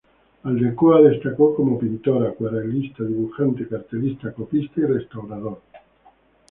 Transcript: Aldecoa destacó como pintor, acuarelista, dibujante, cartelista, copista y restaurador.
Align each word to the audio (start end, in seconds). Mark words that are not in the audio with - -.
Aldecoa 0.45 0.99
destacó 1.01 1.53
como 1.53 1.77
pintor, 1.77 2.25
acuarelista, 2.25 3.03
dibujante, 3.03 3.67
cartelista, 3.67 4.33
copista 4.33 4.81
y 4.81 4.85
restaurador. 4.85 5.61